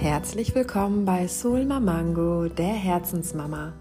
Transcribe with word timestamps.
Herzlich 0.00 0.54
willkommen 0.54 1.04
bei 1.04 1.28
Soul 1.28 1.66
Mamango, 1.66 2.48
der 2.48 2.72
Herzensmama. 2.72 3.74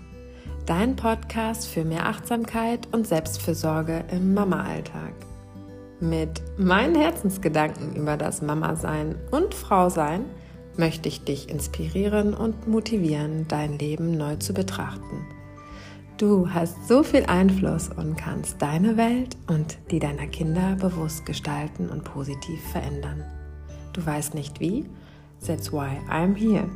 Dein 0.66 0.98
Podcast 0.98 1.70
für 1.70 1.86
mehr 1.86 2.08
Achtsamkeit 2.08 2.90
und 2.92 3.08
Selbstfürsorge 3.08 4.04
im 4.12 4.34
Mama-Alltag. 4.34 5.14
Mit 6.02 6.42
meinen 6.58 6.96
Herzensgedanken 6.96 7.96
über 7.96 8.18
das 8.18 8.42
Mama-Sein 8.42 9.16
und 9.32 9.54
Frau-Sein 9.54 10.26
möchte 10.76 11.08
ich 11.08 11.24
dich 11.24 11.48
inspirieren 11.48 12.34
und 12.34 12.68
motivieren, 12.68 13.48
dein 13.48 13.80
Leben 13.80 14.18
neu 14.18 14.36
zu 14.36 14.54
betrachten. 14.54 15.26
Du 16.18 16.50
hast 16.50 16.86
so 16.86 17.02
viel 17.02 17.28
Einfluss 17.28 17.88
und 17.96 18.18
kannst 18.18 18.62
deine 18.62 18.98
Welt 18.98 19.38
und 19.48 19.78
die 19.90 20.00
deiner 20.00 20.28
Kinder 20.28 20.76
bewusst 20.76 21.26
gestalten 21.26 21.88
und 21.88 22.04
positiv 22.04 22.62
verändern. 22.74 23.24
Du 23.94 24.06
weißt 24.06 24.34
nicht 24.34 24.60
wie? 24.60 24.86
That's 25.46 25.72
why 25.72 26.00
I'm 26.10 26.36
here. 26.36 26.70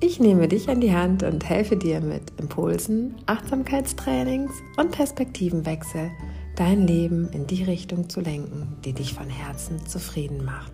Ich 0.00 0.20
nehme 0.20 0.48
dich 0.48 0.68
an 0.68 0.80
die 0.80 0.94
Hand 0.94 1.22
und 1.22 1.48
helfe 1.48 1.76
dir 1.76 2.00
mit 2.00 2.38
Impulsen, 2.38 3.14
Achtsamkeitstrainings 3.26 4.52
und 4.76 4.90
Perspektivenwechsel, 4.90 6.10
dein 6.56 6.86
Leben 6.86 7.30
in 7.32 7.46
die 7.46 7.62
Richtung 7.62 8.08
zu 8.08 8.20
lenken, 8.20 8.76
die 8.84 8.92
dich 8.92 9.14
von 9.14 9.30
Herzen 9.30 9.86
zufrieden 9.86 10.44
macht. 10.44 10.72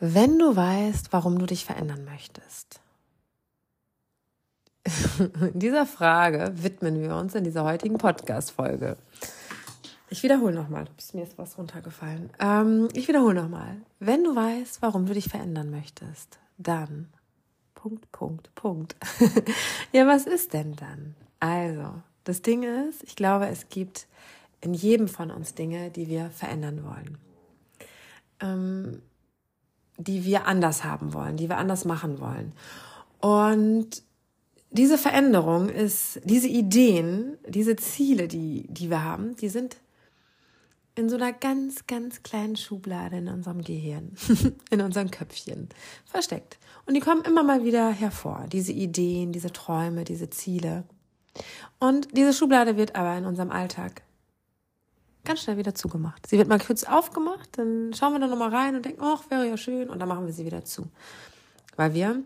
Wenn 0.00 0.38
du 0.38 0.56
weißt, 0.56 1.12
warum 1.12 1.38
du 1.38 1.46
dich 1.46 1.64
verändern 1.64 2.04
möchtest. 2.04 2.80
dieser 5.54 5.86
Frage 5.86 6.52
widmen 6.56 7.00
wir 7.00 7.16
uns 7.16 7.34
in 7.34 7.44
dieser 7.44 7.64
heutigen 7.64 7.96
Podcast-Folge. 7.96 8.96
Ich 10.14 10.22
wiederhole 10.22 10.54
nochmal. 10.54 10.84
Mir 11.12 11.24
ist 11.24 11.38
was 11.38 11.58
runtergefallen. 11.58 12.30
Ähm, 12.38 12.86
ich 12.92 13.08
wiederhole 13.08 13.34
nochmal. 13.34 13.78
Wenn 13.98 14.22
du 14.22 14.36
weißt, 14.36 14.80
warum 14.80 15.06
du 15.06 15.12
dich 15.12 15.24
verändern 15.24 15.72
möchtest, 15.72 16.38
dann 16.56 17.08
Punkt, 17.74 18.12
Punkt, 18.12 18.54
Punkt. 18.54 18.94
ja, 19.92 20.06
was 20.06 20.26
ist 20.26 20.52
denn 20.52 20.76
dann? 20.76 21.16
Also, 21.40 21.94
das 22.22 22.42
Ding 22.42 22.62
ist, 22.62 23.02
ich 23.02 23.16
glaube, 23.16 23.48
es 23.48 23.68
gibt 23.70 24.06
in 24.60 24.72
jedem 24.72 25.08
von 25.08 25.32
uns 25.32 25.54
Dinge, 25.54 25.90
die 25.90 26.06
wir 26.06 26.30
verändern 26.30 26.84
wollen. 26.84 27.18
Ähm, 28.38 29.02
die 29.96 30.24
wir 30.24 30.46
anders 30.46 30.84
haben 30.84 31.12
wollen, 31.12 31.36
die 31.36 31.48
wir 31.48 31.58
anders 31.58 31.84
machen 31.84 32.20
wollen. 32.20 32.52
Und 33.20 34.04
diese 34.70 34.96
Veränderung 34.96 35.70
ist, 35.70 36.20
diese 36.22 36.46
Ideen, 36.46 37.36
diese 37.48 37.74
Ziele, 37.74 38.28
die, 38.28 38.68
die 38.68 38.90
wir 38.90 39.02
haben, 39.02 39.34
die 39.34 39.48
sind 39.48 39.76
in 40.96 41.08
so 41.08 41.16
einer 41.16 41.32
ganz, 41.32 41.86
ganz 41.86 42.22
kleinen 42.22 42.56
Schublade 42.56 43.16
in 43.16 43.28
unserem 43.28 43.62
Gehirn, 43.62 44.16
in 44.70 44.80
unserem 44.80 45.10
Köpfchen 45.10 45.68
versteckt. 46.04 46.58
Und 46.86 46.94
die 46.94 47.00
kommen 47.00 47.22
immer 47.24 47.42
mal 47.42 47.64
wieder 47.64 47.90
hervor, 47.90 48.46
diese 48.52 48.72
Ideen, 48.72 49.32
diese 49.32 49.52
Träume, 49.52 50.04
diese 50.04 50.30
Ziele. 50.30 50.84
Und 51.80 52.16
diese 52.16 52.32
Schublade 52.32 52.76
wird 52.76 52.94
aber 52.94 53.16
in 53.16 53.24
unserem 53.24 53.50
Alltag 53.50 54.02
ganz 55.24 55.40
schnell 55.40 55.56
wieder 55.56 55.74
zugemacht. 55.74 56.26
Sie 56.26 56.38
wird 56.38 56.48
mal 56.48 56.60
kurz 56.60 56.84
aufgemacht, 56.84 57.58
dann 57.58 57.92
schauen 57.94 58.12
wir 58.12 58.20
da 58.20 58.26
nochmal 58.26 58.54
rein 58.54 58.76
und 58.76 58.84
denken, 58.84 59.00
ach, 59.02 59.30
wäre 59.30 59.48
ja 59.48 59.56
schön, 59.56 59.88
und 59.88 59.98
dann 59.98 60.08
machen 60.08 60.26
wir 60.26 60.32
sie 60.32 60.44
wieder 60.44 60.64
zu. 60.64 60.88
Weil 61.76 61.94
wir 61.94 62.22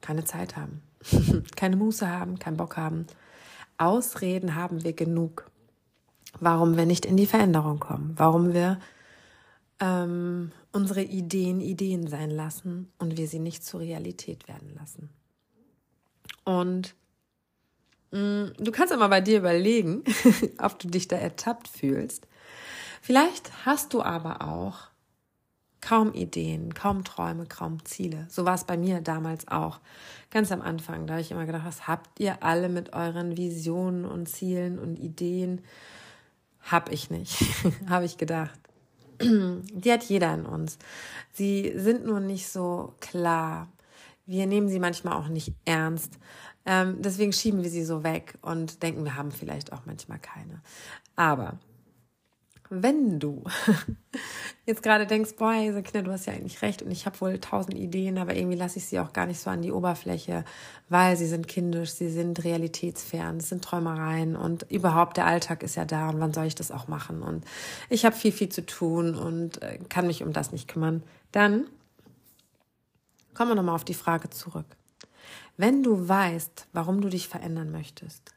keine 0.00 0.24
Zeit 0.24 0.56
haben, 0.56 0.82
keine 1.56 1.76
Muße 1.76 2.08
haben, 2.08 2.38
keinen 2.38 2.56
Bock 2.56 2.76
haben. 2.76 3.06
Ausreden 3.78 4.54
haben 4.54 4.82
wir 4.82 4.94
genug 4.94 5.50
warum 6.40 6.76
wir 6.76 6.86
nicht 6.86 7.06
in 7.06 7.16
die 7.16 7.26
Veränderung 7.26 7.78
kommen, 7.78 8.14
warum 8.16 8.52
wir 8.52 8.78
ähm, 9.80 10.52
unsere 10.72 11.02
Ideen 11.02 11.60
Ideen 11.60 12.06
sein 12.06 12.30
lassen 12.30 12.90
und 12.98 13.16
wir 13.16 13.28
sie 13.28 13.38
nicht 13.38 13.64
zur 13.64 13.80
Realität 13.80 14.48
werden 14.48 14.74
lassen. 14.74 15.10
Und 16.44 16.94
mh, 18.12 18.20
mm, 18.20 18.52
du 18.58 18.72
kannst 18.72 18.92
aber 18.92 19.08
bei 19.08 19.20
dir 19.20 19.38
überlegen, 19.38 20.04
ob 20.58 20.78
du 20.78 20.88
dich 20.88 21.08
da 21.08 21.16
ertappt 21.16 21.68
fühlst. 21.68 22.26
Vielleicht 23.00 23.66
hast 23.66 23.94
du 23.94 24.02
aber 24.02 24.42
auch 24.42 24.92
kaum 25.80 26.14
Ideen, 26.14 26.72
kaum 26.72 27.02
Träume, 27.02 27.46
kaum 27.46 27.84
Ziele. 27.84 28.26
So 28.30 28.44
war 28.44 28.54
es 28.54 28.64
bei 28.64 28.76
mir 28.76 29.00
damals 29.00 29.48
auch. 29.48 29.80
Ganz 30.30 30.52
am 30.52 30.62
Anfang, 30.62 31.06
da 31.06 31.14
habe 31.14 31.20
ich 31.20 31.32
immer 31.32 31.44
gedacht, 31.44 31.66
was 31.66 31.88
habt 31.88 32.20
ihr 32.20 32.42
alle 32.42 32.68
mit 32.68 32.92
euren 32.92 33.36
Visionen 33.36 34.04
und 34.04 34.28
Zielen 34.28 34.78
und 34.78 34.98
Ideen? 34.98 35.60
Hab 36.62 36.90
ich 36.90 37.10
nicht, 37.10 37.42
habe 37.88 38.04
ich 38.04 38.18
gedacht. 38.18 38.58
Die 39.20 39.92
hat 39.92 40.04
jeder 40.04 40.34
in 40.34 40.46
uns. 40.46 40.78
Sie 41.32 41.72
sind 41.76 42.04
nur 42.04 42.20
nicht 42.20 42.48
so 42.48 42.94
klar. 43.00 43.68
Wir 44.26 44.46
nehmen 44.46 44.68
sie 44.68 44.80
manchmal 44.80 45.14
auch 45.14 45.28
nicht 45.28 45.52
ernst. 45.64 46.18
Ähm, 46.64 46.96
deswegen 47.00 47.32
schieben 47.32 47.62
wir 47.62 47.70
sie 47.70 47.84
so 47.84 48.04
weg 48.04 48.38
und 48.42 48.82
denken, 48.82 49.04
wir 49.04 49.16
haben 49.16 49.32
vielleicht 49.32 49.72
auch 49.72 49.82
manchmal 49.84 50.18
keine. 50.18 50.60
Aber 51.16 51.58
wenn 52.70 53.18
du 53.20 53.44
jetzt 54.64 54.82
gerade 54.82 55.06
denkst, 55.06 55.32
boah, 55.36 55.52
Kinder, 55.82 56.02
du 56.02 56.12
hast 56.12 56.26
ja 56.26 56.32
eigentlich 56.32 56.62
recht 56.62 56.82
und 56.82 56.90
ich 56.90 57.06
habe 57.06 57.20
wohl 57.20 57.38
tausend 57.38 57.76
Ideen, 57.76 58.18
aber 58.18 58.36
irgendwie 58.36 58.56
lasse 58.56 58.78
ich 58.78 58.86
sie 58.86 59.00
auch 59.00 59.12
gar 59.12 59.26
nicht 59.26 59.40
so 59.40 59.50
an 59.50 59.62
die 59.62 59.72
Oberfläche, 59.72 60.44
weil 60.88 61.16
sie 61.16 61.26
sind 61.26 61.48
kindisch, 61.48 61.90
sie 61.90 62.10
sind 62.10 62.44
realitätsfern, 62.44 63.38
es 63.38 63.48
sind 63.48 63.64
Träumereien 63.64 64.36
und 64.36 64.70
überhaupt 64.70 65.16
der 65.16 65.26
Alltag 65.26 65.62
ist 65.62 65.74
ja 65.74 65.84
da 65.84 66.10
und 66.10 66.20
wann 66.20 66.32
soll 66.32 66.46
ich 66.46 66.54
das 66.54 66.70
auch 66.70 66.86
machen 66.86 67.22
und 67.22 67.44
ich 67.88 68.04
habe 68.04 68.14
viel, 68.14 68.32
viel 68.32 68.50
zu 68.50 68.64
tun 68.64 69.14
und 69.16 69.60
äh, 69.62 69.78
kann 69.88 70.06
mich 70.06 70.22
um 70.22 70.32
das 70.32 70.52
nicht 70.52 70.68
kümmern, 70.68 71.02
dann 71.32 71.66
kommen 73.34 73.50
wir 73.50 73.54
nochmal 73.56 73.74
auf 73.74 73.84
die 73.84 73.94
Frage 73.94 74.30
zurück. 74.30 74.66
Wenn 75.56 75.82
du 75.82 76.08
weißt, 76.08 76.68
warum 76.72 77.00
du 77.00 77.08
dich 77.08 77.28
verändern 77.28 77.70
möchtest, 77.70 78.34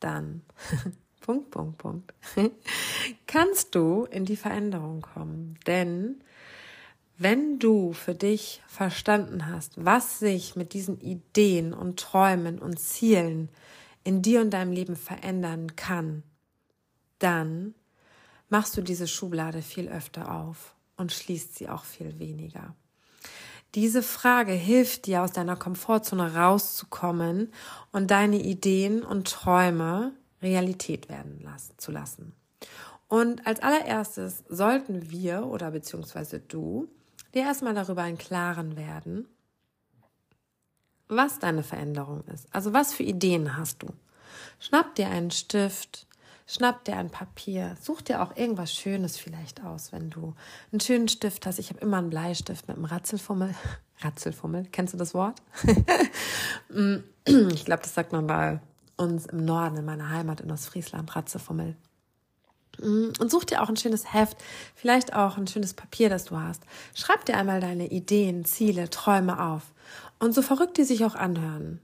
dann 0.00 0.42
Punkt, 1.26 1.50
Punkt, 1.50 1.78
Punkt, 1.78 2.14
kannst 3.26 3.74
du 3.74 4.04
in 4.04 4.24
die 4.24 4.36
Veränderung 4.36 5.00
kommen. 5.02 5.58
Denn 5.66 6.22
wenn 7.18 7.58
du 7.58 7.92
für 7.92 8.14
dich 8.14 8.62
verstanden 8.68 9.48
hast, 9.48 9.72
was 9.84 10.20
sich 10.20 10.54
mit 10.54 10.72
diesen 10.72 11.00
Ideen 11.00 11.74
und 11.74 11.98
Träumen 11.98 12.60
und 12.60 12.78
Zielen 12.78 13.48
in 14.04 14.22
dir 14.22 14.40
und 14.40 14.50
deinem 14.50 14.70
Leben 14.70 14.94
verändern 14.94 15.74
kann, 15.74 16.22
dann 17.18 17.74
machst 18.48 18.76
du 18.76 18.80
diese 18.80 19.08
Schublade 19.08 19.62
viel 19.62 19.88
öfter 19.88 20.32
auf 20.32 20.76
und 20.96 21.10
schließt 21.10 21.56
sie 21.56 21.68
auch 21.68 21.84
viel 21.84 22.20
weniger. 22.20 22.76
Diese 23.74 24.04
Frage 24.04 24.52
hilft 24.52 25.06
dir, 25.06 25.22
aus 25.22 25.32
deiner 25.32 25.56
Komfortzone 25.56 26.36
rauszukommen 26.36 27.52
und 27.90 28.12
deine 28.12 28.40
Ideen 28.40 29.02
und 29.02 29.26
Träume 29.26 30.12
Realität 30.46 31.08
werden 31.08 31.40
lassen, 31.42 31.74
zu 31.76 31.90
lassen. 31.92 32.32
Und 33.08 33.46
als 33.46 33.60
allererstes 33.60 34.44
sollten 34.48 35.10
wir 35.10 35.46
oder 35.46 35.70
beziehungsweise 35.70 36.40
du 36.40 36.88
dir 37.34 37.42
erstmal 37.42 37.74
darüber 37.74 38.06
im 38.06 38.18
Klaren 38.18 38.76
werden, 38.76 39.28
was 41.08 41.38
deine 41.38 41.62
Veränderung 41.62 42.24
ist. 42.32 42.46
Also 42.52 42.72
was 42.72 42.94
für 42.94 43.04
Ideen 43.04 43.56
hast 43.56 43.82
du? 43.82 43.88
Schnapp 44.58 44.94
dir 44.96 45.08
einen 45.08 45.30
Stift, 45.30 46.06
schnapp 46.46 46.84
dir 46.84 46.96
ein 46.96 47.10
Papier, 47.10 47.76
such 47.80 48.02
dir 48.02 48.22
auch 48.22 48.36
irgendwas 48.36 48.74
Schönes 48.74 49.16
vielleicht 49.16 49.62
aus, 49.62 49.92
wenn 49.92 50.10
du 50.10 50.34
einen 50.72 50.80
schönen 50.80 51.08
Stift 51.08 51.46
hast. 51.46 51.58
Ich 51.58 51.70
habe 51.70 51.80
immer 51.80 51.98
einen 51.98 52.10
Bleistift 52.10 52.66
mit 52.66 52.76
einem 52.76 52.86
Ratzelfummel. 52.86 53.54
Ratzelfummel, 54.00 54.66
kennst 54.72 54.92
du 54.92 54.98
das 54.98 55.14
Wort? 55.14 55.40
ich 57.24 57.64
glaube, 57.64 57.82
das 57.82 57.94
sagt 57.94 58.12
man 58.12 58.26
bei 58.26 58.60
uns 58.96 59.26
im 59.26 59.44
Norden, 59.44 59.76
in 59.76 59.84
meiner 59.84 60.10
Heimat 60.10 60.40
in 60.40 60.50
Ostfriesland, 60.50 61.14
Ratzefummel. 61.14 61.76
Mm, 62.78 63.10
und 63.18 63.30
such 63.30 63.44
dir 63.44 63.62
auch 63.62 63.68
ein 63.68 63.76
schönes 63.76 64.12
Heft, 64.12 64.36
vielleicht 64.74 65.14
auch 65.14 65.36
ein 65.36 65.46
schönes 65.46 65.74
Papier, 65.74 66.08
das 66.08 66.24
du 66.24 66.38
hast. 66.38 66.62
Schreib 66.94 67.24
dir 67.24 67.36
einmal 67.36 67.60
deine 67.60 67.88
Ideen, 67.88 68.44
Ziele, 68.44 68.90
Träume 68.90 69.40
auf. 69.42 69.62
Und 70.18 70.34
so 70.34 70.42
verrückt 70.42 70.78
die 70.78 70.84
sich 70.84 71.04
auch 71.04 71.14
anhören. 71.14 71.80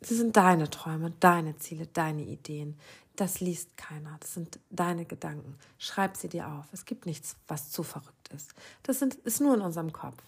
Sie 0.00 0.14
sind 0.14 0.36
deine 0.36 0.70
Träume, 0.70 1.12
deine 1.20 1.56
Ziele, 1.56 1.86
deine 1.86 2.22
Ideen. 2.22 2.78
Das 3.16 3.40
liest 3.40 3.76
keiner. 3.78 4.16
Das 4.20 4.34
sind 4.34 4.58
deine 4.70 5.06
Gedanken. 5.06 5.56
Schreib 5.78 6.16
sie 6.16 6.28
dir 6.28 6.48
auf. 6.48 6.66
Es 6.72 6.84
gibt 6.84 7.06
nichts, 7.06 7.36
was 7.48 7.70
zu 7.70 7.82
verrückt 7.82 8.28
ist. 8.34 8.52
Das 8.82 8.98
sind, 8.98 9.14
ist 9.14 9.40
nur 9.40 9.54
in 9.54 9.62
unserem 9.62 9.92
Kopf. 9.92 10.22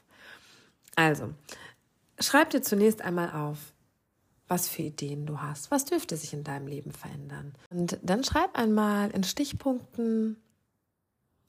Also, 0.97 1.35
schreib 2.19 2.51
dir 2.51 2.63
zunächst 2.63 3.03
einmal 3.03 3.31
auf, 3.31 3.59
was 4.49 4.69
für 4.69 4.83
Ideen 4.83 5.27
du 5.27 5.41
hast. 5.41 5.71
Was 5.71 5.85
dürfte 5.85 6.17
sich 6.17 6.33
in 6.33 6.43
deinem 6.43 6.67
Leben 6.67 6.91
verändern? 6.91 7.55
Und 7.71 7.99
dann 8.03 8.25
schreib 8.25 8.59
einmal 8.59 9.11
in 9.11 9.23
Stichpunkten 9.23 10.37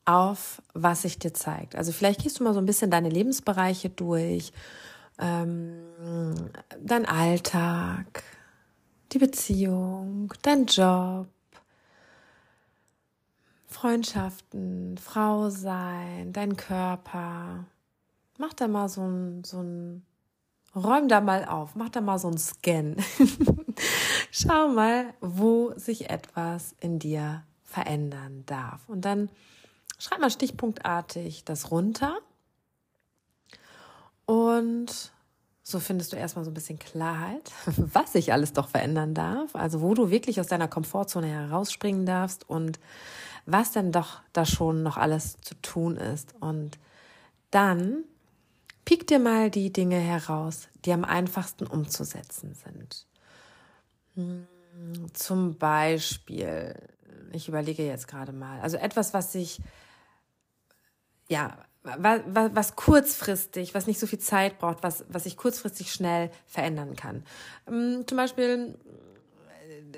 auf, 0.05 0.61
was 0.73 1.03
sich 1.03 1.19
dir 1.19 1.33
zeigt. 1.33 1.75
Also 1.75 1.91
vielleicht 1.91 2.21
gehst 2.21 2.39
du 2.39 2.43
mal 2.43 2.53
so 2.53 2.59
ein 2.59 2.65
bisschen 2.65 2.91
deine 2.91 3.09
Lebensbereiche 3.09 3.89
durch, 3.89 4.51
ähm, 5.19 5.81
dein 6.81 7.05
Alltag, 7.05 8.23
die 9.11 9.19
Beziehung, 9.19 10.33
dein 10.41 10.65
Job, 10.65 11.27
Freundschaften, 13.67 14.97
Frau 14.97 15.49
sein, 15.49 16.33
dein 16.33 16.57
Körper. 16.57 17.65
Mach 18.37 18.53
da 18.53 18.67
mal 18.67 18.89
so 18.89 19.01
ein, 19.01 19.43
so 19.43 19.61
ein, 19.61 20.05
räum 20.75 21.07
da 21.07 21.21
mal 21.21 21.45
auf, 21.45 21.75
mach 21.75 21.89
da 21.89 22.01
mal 22.01 22.19
so 22.19 22.29
ein 22.29 22.37
Scan. 22.37 22.95
Schau 24.31 24.69
mal, 24.69 25.13
wo 25.21 25.73
sich 25.75 26.09
etwas 26.09 26.75
in 26.79 26.99
dir 26.99 27.43
verändern 27.63 28.43
darf. 28.45 28.87
Und 28.87 29.05
dann 29.05 29.29
schreib 29.97 30.19
mal 30.19 30.29
stichpunktartig 30.29 31.43
das 31.45 31.71
runter. 31.71 32.17
Und 34.25 35.11
so 35.63 35.79
findest 35.79 36.13
du 36.13 36.17
erstmal 36.17 36.45
so 36.45 36.51
ein 36.51 36.55
bisschen 36.55 36.79
Klarheit, 36.79 37.51
was 37.77 38.13
sich 38.13 38.33
alles 38.33 38.53
doch 38.53 38.69
verändern 38.69 39.13
darf. 39.13 39.55
Also 39.55 39.81
wo 39.81 39.93
du 39.93 40.09
wirklich 40.09 40.39
aus 40.39 40.47
deiner 40.47 40.67
Komfortzone 40.67 41.27
herausspringen 41.27 42.05
darfst 42.05 42.49
und 42.49 42.79
was 43.45 43.71
denn 43.71 43.91
doch 43.91 44.21
da 44.33 44.45
schon 44.45 44.83
noch 44.83 44.97
alles 44.97 45.37
zu 45.41 45.55
tun 45.61 45.97
ist. 45.97 46.35
Und 46.39 46.77
dann 47.51 48.03
pick 48.89 49.05
dir 49.05 49.19
mal 49.19 49.51
die 49.51 49.71
Dinge 49.71 49.99
heraus, 49.99 50.67
die 50.83 50.91
am 50.91 51.05
einfachsten 51.05 51.67
umzusetzen 51.67 52.55
sind. 52.55 53.05
Hm, 54.15 54.47
zum 55.13 55.59
Beispiel, 55.59 56.73
ich 57.31 57.47
überlege 57.47 57.85
jetzt 57.85 58.07
gerade 58.07 58.31
mal, 58.31 58.59
also 58.61 58.77
etwas, 58.77 59.13
was 59.13 59.31
sich, 59.31 59.61
ja, 61.27 61.55
was, 61.83 62.21
was 62.25 62.75
kurzfristig, 62.75 63.75
was 63.75 63.85
nicht 63.85 63.99
so 63.99 64.07
viel 64.07 64.17
Zeit 64.17 64.57
braucht, 64.57 64.81
was, 64.81 65.05
was 65.07 65.25
sich 65.25 65.37
kurzfristig 65.37 65.91
schnell 65.91 66.31
verändern 66.47 66.95
kann. 66.95 67.23
Hm, 67.67 68.07
zum 68.07 68.17
Beispiel 68.17 68.75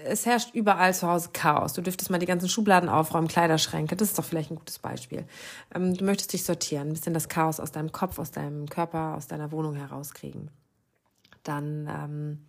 es 0.05 0.25
herrscht 0.25 0.53
überall 0.53 0.93
zu 0.93 1.07
Hause 1.07 1.29
Chaos. 1.33 1.73
Du 1.73 1.81
dürftest 1.81 2.09
mal 2.09 2.19
die 2.19 2.25
ganzen 2.25 2.49
Schubladen 2.49 2.89
aufräumen, 2.89 3.27
Kleiderschränke. 3.27 3.95
Das 3.95 4.09
ist 4.09 4.17
doch 4.17 4.25
vielleicht 4.25 4.51
ein 4.51 4.55
gutes 4.55 4.79
Beispiel. 4.79 5.25
Ähm, 5.73 5.93
du 5.95 6.03
möchtest 6.05 6.33
dich 6.33 6.43
sortieren, 6.43 6.89
ein 6.89 6.93
bisschen 6.93 7.13
das 7.13 7.29
Chaos 7.29 7.59
aus 7.59 7.71
deinem 7.71 7.91
Kopf, 7.91 8.19
aus 8.19 8.31
deinem 8.31 8.67
Körper, 8.67 9.15
aus 9.15 9.27
deiner 9.27 9.51
Wohnung 9.51 9.75
herauskriegen. 9.75 10.51
Dann 11.43 11.87
ähm, 11.87 12.45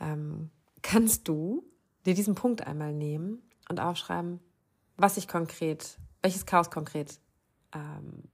ähm, 0.00 0.50
kannst 0.82 1.28
du 1.28 1.64
dir 2.04 2.14
diesen 2.14 2.34
Punkt 2.34 2.66
einmal 2.66 2.92
nehmen 2.92 3.42
und 3.68 3.80
aufschreiben, 3.80 4.40
was 4.96 5.16
ich 5.16 5.28
konkret, 5.28 5.98
welches 6.22 6.46
Chaos 6.46 6.70
konkret 6.70 7.18
ähm, 7.74 8.24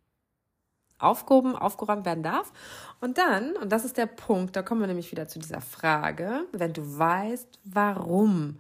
aufgehoben, 1.00 1.56
aufgeräumt 1.56 2.05
werden 2.05 2.23
darf. 2.23 2.52
Und 3.00 3.19
dann, 3.19 3.56
und 3.56 3.70
das 3.70 3.85
ist 3.85 3.97
der 3.97 4.06
Punkt, 4.06 4.56
da 4.56 4.62
kommen 4.62 4.81
wir 4.81 4.88
nämlich 4.88 5.11
wieder 5.11 5.29
zu 5.29 5.38
dieser 5.38 5.61
Frage, 5.61 6.44
wenn 6.52 6.73
du 6.73 6.99
weißt, 6.99 7.58
warum 7.64 8.58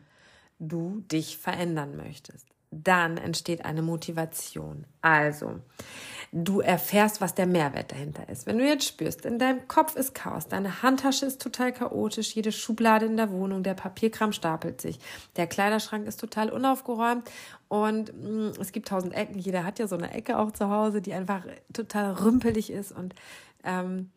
du 0.58 1.00
dich 1.10 1.38
verändern 1.38 1.96
möchtest, 1.96 2.46
dann 2.70 3.16
entsteht 3.16 3.64
eine 3.64 3.82
Motivation. 3.82 4.84
Also, 5.00 5.60
du 6.32 6.60
erfährst, 6.60 7.20
was 7.20 7.34
der 7.34 7.46
Mehrwert 7.46 7.90
dahinter 7.90 8.28
ist. 8.28 8.46
Wenn 8.46 8.58
du 8.58 8.64
jetzt 8.64 8.86
spürst, 8.86 9.26
in 9.26 9.38
deinem 9.38 9.66
Kopf 9.66 9.96
ist 9.96 10.14
Chaos, 10.14 10.46
deine 10.46 10.82
Handtasche 10.82 11.26
ist 11.26 11.42
total 11.42 11.72
chaotisch, 11.72 12.34
jede 12.34 12.52
Schublade 12.52 13.06
in 13.06 13.16
der 13.16 13.32
Wohnung, 13.32 13.64
der 13.64 13.74
Papierkram 13.74 14.32
stapelt 14.32 14.80
sich, 14.80 15.00
der 15.36 15.48
Kleiderschrank 15.48 16.06
ist 16.06 16.20
total 16.20 16.50
unaufgeräumt 16.50 17.28
und 17.68 18.12
mh, 18.12 18.28
mm, 18.28 18.52
es 18.60 18.70
gibt 18.70 18.88
tausend 18.88 19.14
Ecken. 19.14 19.38
Jeder 19.38 19.64
hat 19.64 19.80
ja 19.80 19.88
so 19.88 19.96
eine 19.96 20.12
Ecke 20.12 20.38
auch 20.38 20.52
zu 20.52 20.70
Hause, 20.70 21.02
die 21.02 21.14
einfach 21.14 21.44
total 21.72 22.12
rümpelig 22.12 22.70
ist 22.70 22.92
und 22.92 23.14
ähm, 23.64 24.10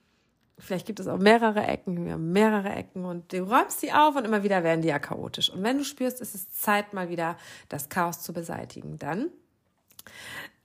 Vielleicht 0.60 0.86
gibt 0.86 1.00
es 1.00 1.08
auch 1.08 1.18
mehrere 1.18 1.64
Ecken, 1.64 2.06
wir 2.06 2.14
haben 2.14 2.32
mehrere 2.32 2.70
Ecken 2.70 3.06
und 3.06 3.34
du 3.34 3.44
räumst 3.44 3.80
sie 3.80 3.92
auf 3.92 4.16
und 4.16 4.24
immer 4.24 4.44
wieder 4.44 4.64
werden 4.64 4.82
die 4.82 4.90
ja 4.90 5.00
chaotisch. 5.00 5.50
Und 5.50 5.64
wenn 5.64 5.80
du 5.80 5.84
spürst, 5.84 6.22
ist 6.22 6.36
es 6.36 6.52
Zeit, 6.52 6.94
mal 6.94 7.10
wieder 7.10 7.38
das 7.70 7.90
Chaos 7.90 8.22
zu 8.22 8.34
beseitigen, 8.34 9.00
dann 9.00 9.32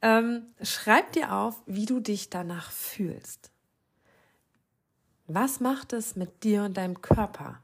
ähm, 0.02 0.46
schreib 0.62 1.12
dir 1.12 1.32
auf, 1.32 1.60
wie 1.66 1.86
du 1.86 2.00
dich 2.00 2.28
danach 2.28 2.70
fühlst. 2.70 3.50
Was 5.26 5.60
macht 5.60 5.92
es 5.92 6.16
mit 6.16 6.44
dir 6.44 6.64
und 6.64 6.76
deinem 6.76 7.00
Körper, 7.00 7.60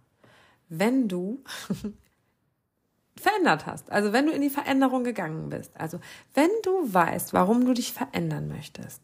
wenn 0.68 1.08
du 1.08 1.44
verändert 3.16 3.66
hast? 3.66 3.90
Also 3.92 4.12
wenn 4.12 4.26
du 4.26 4.32
in 4.32 4.42
die 4.42 4.50
Veränderung 4.50 5.04
gegangen 5.04 5.50
bist. 5.50 5.72
Also 5.76 6.00
wenn 6.32 6.50
du 6.62 6.92
weißt, 6.92 7.32
warum 7.34 7.64
du 7.64 7.74
dich 7.74 7.92
verändern 7.92 8.48
möchtest, 8.48 9.00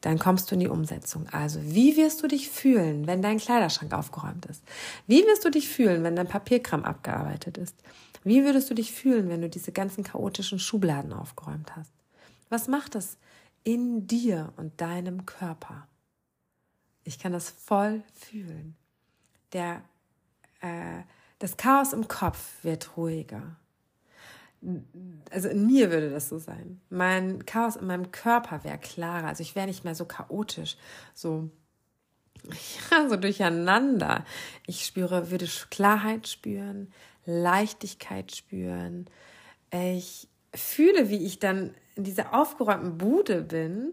dann 0.00 0.18
kommst 0.18 0.50
du 0.50 0.54
in 0.54 0.60
die 0.60 0.68
Umsetzung. 0.68 1.28
Also 1.30 1.60
wie 1.62 1.96
wirst 1.96 2.22
du 2.22 2.28
dich 2.28 2.48
fühlen, 2.48 3.06
wenn 3.06 3.22
dein 3.22 3.38
Kleiderschrank 3.38 3.92
aufgeräumt 3.92 4.46
ist? 4.46 4.62
Wie 5.06 5.24
wirst 5.26 5.44
du 5.44 5.50
dich 5.50 5.68
fühlen, 5.68 6.02
wenn 6.02 6.16
dein 6.16 6.28
Papierkram 6.28 6.84
abgearbeitet 6.84 7.58
ist? 7.58 7.76
Wie 8.24 8.44
würdest 8.44 8.70
du 8.70 8.74
dich 8.74 8.92
fühlen, 8.92 9.28
wenn 9.28 9.40
du 9.40 9.48
diese 9.48 9.72
ganzen 9.72 10.04
chaotischen 10.04 10.58
Schubladen 10.58 11.12
aufgeräumt 11.12 11.74
hast? 11.76 11.92
Was 12.48 12.68
macht 12.68 12.94
das 12.94 13.18
in 13.62 14.06
dir 14.06 14.52
und 14.56 14.80
deinem 14.80 15.26
Körper? 15.26 15.86
Ich 17.04 17.18
kann 17.18 17.32
das 17.32 17.50
voll 17.50 18.02
fühlen. 18.12 18.76
Der, 19.52 19.82
äh, 20.60 21.02
das 21.38 21.56
Chaos 21.56 21.92
im 21.92 22.08
Kopf 22.08 22.62
wird 22.62 22.96
ruhiger. 22.96 23.56
Also 25.30 25.48
in 25.48 25.66
mir 25.66 25.90
würde 25.90 26.10
das 26.10 26.28
so 26.28 26.38
sein. 26.38 26.80
Mein 26.90 27.46
Chaos 27.46 27.76
in 27.76 27.86
meinem 27.86 28.12
Körper 28.12 28.62
wäre 28.62 28.78
klarer. 28.78 29.28
Also 29.28 29.42
ich 29.42 29.56
wäre 29.56 29.66
nicht 29.66 29.84
mehr 29.84 29.94
so 29.94 30.04
chaotisch, 30.04 30.76
so 31.14 31.50
ja, 32.90 33.08
so 33.08 33.16
durcheinander. 33.16 34.24
Ich 34.66 34.84
spüre, 34.84 35.30
würde 35.30 35.48
Klarheit 35.70 36.28
spüren, 36.28 36.92
Leichtigkeit 37.24 38.34
spüren. 38.34 39.06
Ich 39.72 40.28
fühle, 40.54 41.10
wie 41.10 41.24
ich 41.24 41.38
dann 41.38 41.74
in 41.96 42.04
dieser 42.04 42.34
aufgeräumten 42.34 42.98
Bude 42.98 43.42
bin, 43.42 43.92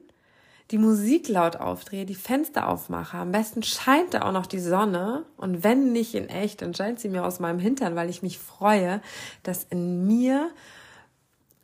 die 0.71 0.77
Musik 0.77 1.29
laut 1.29 1.55
aufdrehe, 1.55 2.05
die 2.05 2.15
Fenster 2.15 2.67
aufmache. 2.67 3.17
Am 3.17 3.31
besten 3.31 3.63
scheint 3.63 4.13
da 4.13 4.23
auch 4.23 4.33
noch 4.33 4.45
die 4.45 4.59
Sonne. 4.59 5.25
Und 5.37 5.63
wenn 5.63 5.93
nicht 5.93 6.13
in 6.13 6.27
echt, 6.27 6.61
dann 6.61 6.73
scheint 6.73 6.99
sie 6.99 7.09
mir 7.09 7.25
aus 7.25 7.39
meinem 7.39 7.59
Hintern, 7.59 7.95
weil 7.95 8.09
ich 8.09 8.21
mich 8.21 8.37
freue, 8.37 9.01
dass 9.43 9.63
in 9.63 10.05
mir 10.05 10.49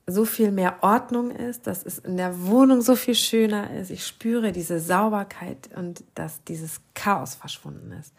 so 0.06 0.26
viel 0.26 0.52
mehr 0.52 0.78
Ordnung 0.82 1.32
ist, 1.32 1.68
dass 1.68 1.86
es 1.86 2.00
in 2.00 2.18
der 2.18 2.46
Wohnung 2.46 2.82
so 2.82 2.96
viel 2.96 3.16
schöner 3.16 3.74
ist. 3.74 3.90
Ich 3.90 4.06
spüre 4.06 4.52
diese 4.52 4.80
Sauberkeit 4.80 5.70
und 5.76 6.04
dass 6.16 6.44
dieses 6.44 6.82
Chaos 6.94 7.36
verschwunden 7.36 7.92
ist. 7.94 8.14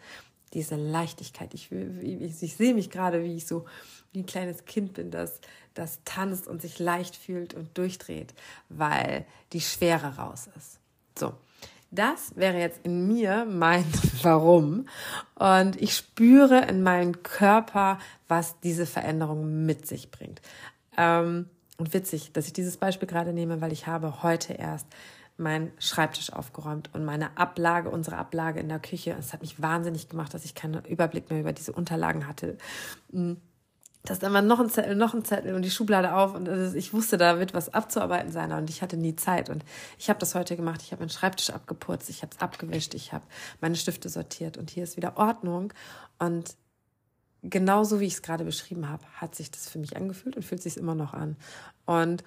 Diese 0.53 0.75
Leichtigkeit. 0.75 1.53
Ich, 1.53 1.71
ich, 1.71 2.41
ich 2.43 2.55
sehe 2.55 2.73
mich 2.73 2.89
gerade, 2.89 3.23
wie 3.23 3.35
ich 3.35 3.45
so 3.45 3.65
wie 4.15 4.19
ein 4.19 4.25
kleines 4.25 4.65
Kind 4.65 4.93
bin, 4.93 5.11
das, 5.11 5.41
das 5.73 5.99
tanzt 6.05 6.47
und 6.47 6.61
sich 6.61 6.79
leicht 6.79 7.15
fühlt 7.15 7.53
und 7.53 7.77
durchdreht, 7.77 8.33
weil 8.69 9.25
die 9.53 9.61
Schwere 9.61 10.15
raus 10.15 10.49
ist. 10.57 10.79
So. 11.17 11.33
Das 11.91 12.35
wäre 12.35 12.57
jetzt 12.57 12.79
in 12.83 13.07
mir 13.07 13.45
mein 13.45 13.85
Warum. 14.21 14.87
Und 15.35 15.81
ich 15.81 15.95
spüre 15.95 16.65
in 16.65 16.83
meinem 16.83 17.23
Körper, 17.23 17.99
was 18.27 18.59
diese 18.61 18.85
Veränderung 18.85 19.65
mit 19.65 19.87
sich 19.87 20.11
bringt. 20.11 20.41
Ähm, 20.97 21.49
und 21.77 21.93
witzig, 21.93 22.31
dass 22.33 22.47
ich 22.47 22.53
dieses 22.53 22.77
Beispiel 22.77 23.07
gerade 23.07 23.33
nehme, 23.33 23.61
weil 23.61 23.71
ich 23.71 23.87
habe 23.87 24.23
heute 24.23 24.53
erst 24.53 24.87
meinen 25.37 25.71
Schreibtisch 25.79 26.31
aufgeräumt 26.31 26.89
und 26.93 27.03
meine 27.03 27.37
Ablage, 27.37 27.89
unsere 27.89 28.17
Ablage 28.17 28.59
in 28.59 28.69
der 28.69 28.79
Küche. 28.79 29.15
Es 29.19 29.33
hat 29.33 29.41
mich 29.41 29.61
wahnsinnig 29.61 30.09
gemacht, 30.09 30.33
dass 30.33 30.45
ich 30.45 30.55
keinen 30.55 30.83
Überblick 30.85 31.29
mehr 31.29 31.41
über 31.41 31.53
diese 31.53 31.73
Unterlagen 31.73 32.27
hatte. 32.27 32.57
Dass 34.05 34.19
dann 34.19 34.33
war 34.33 34.41
noch 34.41 34.59
ein 34.59 34.69
Zettel, 34.69 34.95
noch 34.95 35.13
ein 35.13 35.25
Zettel 35.25 35.55
und 35.55 35.63
die 35.63 35.71
Schublade 35.71 36.13
auf 36.13 36.35
und 36.35 36.47
ich 36.75 36.93
wusste, 36.93 37.17
da 37.17 37.39
wird 37.39 37.53
was 37.53 37.73
abzuarbeiten 37.73 38.31
sein 38.31 38.51
und 38.51 38.69
ich 38.69 38.81
hatte 38.81 38.97
nie 38.97 39.15
Zeit 39.15 39.49
und 39.49 39.65
ich 39.97 40.09
habe 40.09 40.19
das 40.19 40.35
heute 40.35 40.55
gemacht. 40.55 40.81
Ich 40.83 40.91
habe 40.91 41.01
meinen 41.01 41.09
Schreibtisch 41.09 41.49
abgeputzt, 41.49 42.09
ich 42.09 42.21
habe 42.21 42.31
es 42.33 42.41
abgewischt, 42.41 42.93
ich 42.93 43.13
habe 43.13 43.25
meine 43.61 43.75
Stifte 43.75 44.09
sortiert 44.09 44.57
und 44.57 44.69
hier 44.69 44.83
ist 44.83 44.95
wieder 44.95 45.17
Ordnung 45.17 45.73
und 46.19 46.55
genauso 47.41 47.99
wie 47.99 48.05
ich 48.05 48.13
es 48.13 48.21
gerade 48.21 48.43
beschrieben 48.43 48.89
habe, 48.89 49.03
hat 49.15 49.35
sich 49.35 49.51
das 49.51 49.69
für 49.69 49.79
mich 49.79 49.97
angefühlt 49.97 50.35
und 50.35 50.43
fühlt 50.43 50.61
sich 50.61 50.77
immer 50.77 50.95
noch 50.95 51.13
an 51.13 51.35
und 51.85 52.23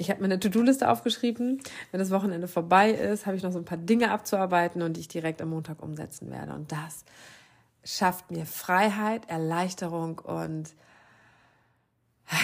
ich 0.00 0.10
habe 0.10 0.20
mir 0.20 0.26
eine 0.26 0.38
To-Do-Liste 0.38 0.88
aufgeschrieben. 0.88 1.60
Wenn 1.90 1.98
das 1.98 2.12
Wochenende 2.12 2.46
vorbei 2.46 2.92
ist, 2.92 3.26
habe 3.26 3.36
ich 3.36 3.42
noch 3.42 3.50
so 3.50 3.58
ein 3.58 3.64
paar 3.64 3.78
Dinge 3.78 4.12
abzuarbeiten 4.12 4.80
und 4.80 4.92
die 4.92 5.00
ich 5.00 5.08
direkt 5.08 5.42
am 5.42 5.50
Montag 5.50 5.82
umsetzen 5.82 6.30
werde. 6.30 6.54
Und 6.54 6.70
das 6.70 7.04
schafft 7.82 8.30
mir 8.30 8.46
Freiheit, 8.46 9.28
Erleichterung 9.28 10.20
und 10.20 10.72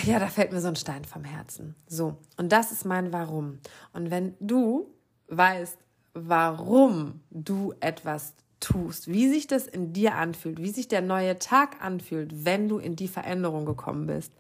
ja, 0.05 0.19
da 0.19 0.29
fällt 0.29 0.53
mir 0.53 0.61
so 0.61 0.69
ein 0.69 0.77
Stein 0.77 1.05
vom 1.05 1.25
Herzen. 1.25 1.75
So, 1.87 2.17
und 2.37 2.53
das 2.53 2.73
ist 2.73 2.85
mein 2.85 3.13
Warum. 3.13 3.59
Und 3.93 4.11
wenn 4.11 4.35
du 4.41 4.89
weißt, 5.29 5.79
warum 6.15 7.21
du 7.31 7.75
etwas 7.81 8.35
tust, 8.61 9.09
wie 9.09 9.29
sich 9.29 9.47
das 9.47 9.67
in 9.67 9.93
dir 9.93 10.15
anfühlt, 10.15 10.63
wie 10.63 10.71
sich 10.71 10.89
der 10.89 11.03
neue 11.03 11.39
Tag 11.39 11.83
anfühlt, 11.83 12.45
wenn 12.45 12.69
du 12.69 12.79
in 12.79 12.97
die 12.97 13.09
Veränderung 13.09 13.67
gekommen 13.67 14.07
bist, 14.07 14.33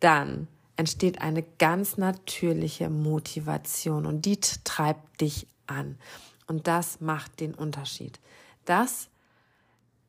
dann 0.00 0.48
entsteht 0.76 1.20
eine 1.20 1.42
ganz 1.58 1.98
natürliche 1.98 2.88
Motivation 2.88 4.06
und 4.06 4.24
die 4.24 4.40
treibt 4.40 5.20
dich 5.20 5.46
an. 5.66 5.98
Und 6.46 6.66
das 6.66 7.00
macht 7.00 7.40
den 7.40 7.54
Unterschied. 7.54 8.20
Das 8.64 9.08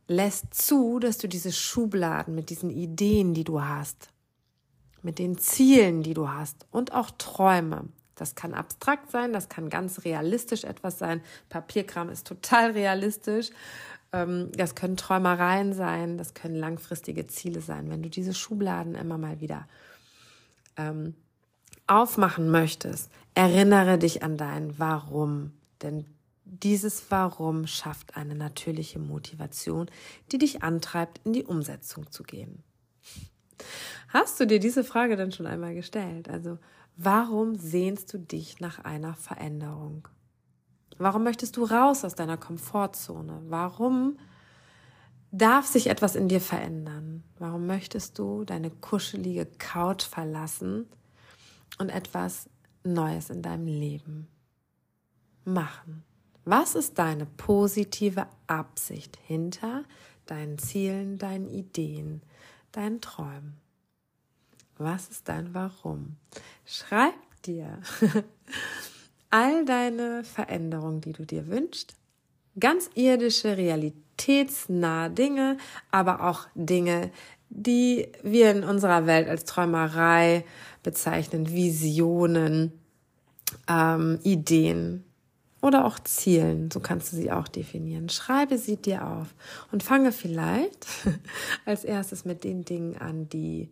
lässt 0.08 0.54
zu, 0.54 1.00
dass 1.00 1.18
du 1.18 1.28
diese 1.28 1.52
Schubladen 1.52 2.36
mit 2.36 2.50
diesen 2.50 2.70
Ideen, 2.70 3.34
die 3.34 3.44
du 3.44 3.62
hast, 3.62 4.10
mit 5.04 5.20
den 5.20 5.38
Zielen, 5.38 6.04
die 6.04 6.14
du 6.14 6.30
hast 6.30 6.66
und 6.72 6.94
auch 6.94 7.12
Träume. 7.18 7.86
Das 8.16 8.36
kann 8.36 8.54
abstrakt 8.54 9.12
sein, 9.12 9.34
das 9.34 9.50
kann 9.50 9.70
ganz 9.70 10.06
realistisch 10.06 10.64
etwas 10.64 11.00
sein. 11.00 11.22
Papierkram 11.50 12.10
ist 12.10 12.28
total 12.28 12.72
realistisch. 12.72 13.50
Ähm, 14.12 14.52
das 14.54 14.76
können 14.76 14.98
Träumereien 14.98 15.74
sein, 15.74 16.18
das 16.18 16.34
können 16.34 16.56
langfristige 16.56 17.28
Ziele 17.28 17.62
sein. 17.62 17.90
Wenn 17.90 18.04
du 18.04 18.10
diese 18.10 18.34
Schubladen 18.34 18.96
immer 18.96 19.18
mal 19.18 19.42
wieder 19.42 19.68
ähm, 20.78 21.16
aufmachen 21.88 22.50
möchtest, 22.50 23.12
erinnere 23.34 23.98
dich 23.98 24.24
an 24.24 24.38
dein 24.38 24.78
Warum. 24.80 25.52
Denn 25.82 26.06
dieses 26.46 27.10
Warum 27.10 27.68
schafft 27.68 28.16
eine 28.16 28.36
natürliche 28.36 29.00
Motivation, 29.00 29.90
die 30.32 30.38
dich 30.38 30.64
antreibt, 30.64 31.20
in 31.26 31.34
die 31.34 31.44
Umsetzung 31.44 32.12
zu 32.12 32.24
gehen. 32.24 32.64
Hast 34.10 34.40
du 34.40 34.48
dir 34.48 34.60
diese 34.60 34.84
Frage 34.84 35.16
dann 35.16 35.32
schon 35.32 35.48
einmal 35.48 35.74
gestellt? 35.74 36.30
Also, 36.30 36.58
warum 36.96 37.56
sehnst 37.56 38.14
du 38.14 38.20
dich 38.20 38.60
nach 38.60 38.80
einer 38.80 39.16
Veränderung? 39.16 40.08
Warum 40.98 41.24
möchtest 41.24 41.58
du 41.58 41.66
raus 41.66 42.06
aus 42.06 42.16
deiner 42.16 42.38
Komfortzone? 42.38 43.42
Warum 43.48 44.18
darf 45.32 45.66
sich 45.66 45.88
etwas 45.88 46.16
in 46.16 46.28
dir 46.28 46.42
verändern? 46.42 47.24
Warum 47.40 47.66
möchtest 47.66 48.20
du 48.20 48.46
deine 48.46 48.70
kuschelige 48.70 49.46
Couch 49.46 50.04
verlassen 50.04 50.88
und 51.80 51.90
etwas 51.90 52.50
Neues 52.84 53.30
in 53.30 53.42
deinem 53.42 53.66
Leben 53.66 54.28
machen? 55.44 56.04
Was 56.46 56.76
ist 56.76 57.00
deine 57.00 57.26
positive 57.26 58.28
Absicht 58.48 59.18
hinter 59.26 59.84
deinen 60.26 60.58
Zielen, 60.58 61.18
deinen 61.18 61.50
Ideen, 61.50 62.22
deinen 62.74 63.02
Träumen? 63.02 63.58
Was 64.78 65.08
ist 65.10 65.30
dein 65.30 65.54
Warum? 65.54 66.18
Schreib 66.66 67.14
dir 67.46 67.80
all 69.30 69.66
deine 69.66 70.24
Veränderungen, 70.24 71.02
die 71.02 71.14
du 71.14 71.26
dir 71.26 71.48
wünschst, 71.48 71.94
ganz 72.60 72.90
irdische, 72.96 73.56
realitätsnahe 73.58 75.10
Dinge, 75.10 75.58
aber 75.92 76.24
auch 76.24 76.48
Dinge, 76.56 77.12
die 77.50 78.08
wir 78.24 78.52
in 78.52 78.64
unserer 78.64 79.06
Welt 79.06 79.30
als 79.30 79.46
Träumerei 79.46 80.44
bezeichnen, 80.82 81.50
Visionen, 81.50 82.74
ähm, 83.68 84.20
Ideen 84.24 85.06
oder 85.64 85.86
auch 85.86 85.98
Zielen, 85.98 86.70
so 86.72 86.82
kannst 86.82 87.14
du 87.14 87.16
sie 87.16 87.32
auch 87.32 87.48
definieren. 87.48 88.10
Schreibe 88.10 88.58
sie 88.58 88.76
dir 88.76 89.08
auf 89.08 89.34
und 89.72 89.82
fange 89.82 90.12
vielleicht 90.12 90.86
als 91.66 91.86
erstes 91.86 92.26
mit 92.26 92.44
den 92.44 92.66
Dingen 92.66 92.98
an, 92.98 93.30
die 93.30 93.70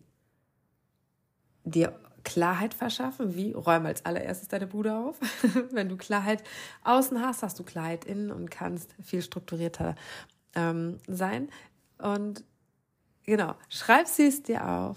dir 1.66 2.00
Klarheit 2.24 2.74
verschaffen. 2.74 3.36
Wie? 3.36 3.52
Räume 3.52 3.90
als 3.90 4.06
allererstes 4.06 4.48
deine 4.48 4.68
Bude 4.68 4.96
auf. 4.96 5.18
Wenn 5.72 5.90
du 5.90 5.98
Klarheit 5.98 6.46
außen 6.86 7.20
hast, 7.20 7.44
hast 7.44 7.60
du 7.60 7.64
Klarheit 7.64 8.06
innen 8.06 8.32
und 8.32 8.50
kannst 8.50 8.96
viel 9.04 9.22
strukturierter 9.22 9.96
ähm, 10.56 10.98
sein. 11.08 11.50
Und 11.98 12.46
genau, 13.26 13.56
schreib 13.68 14.08
sie 14.08 14.28
es 14.28 14.44
dir 14.44 14.66
auf 14.66 14.96